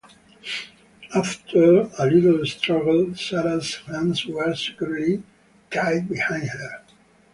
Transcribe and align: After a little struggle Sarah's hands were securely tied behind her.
After 1.13 1.81
a 1.99 2.05
little 2.07 2.43
struggle 2.47 3.13
Sarah's 3.13 3.75
hands 3.85 4.25
were 4.25 4.55
securely 4.55 5.21
tied 5.69 6.09
behind 6.09 6.49
her. 6.49 6.81